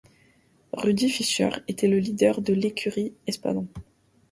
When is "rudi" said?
0.73-1.09